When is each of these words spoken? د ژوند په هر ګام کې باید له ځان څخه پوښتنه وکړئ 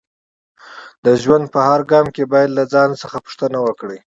د 1.05 1.07
ژوند 1.21 1.45
په 1.53 1.59
هر 1.67 1.81
ګام 1.91 2.07
کې 2.15 2.23
باید 2.33 2.49
له 2.57 2.63
ځان 2.73 2.89
څخه 3.01 3.17
پوښتنه 3.25 3.57
وکړئ 3.65 3.99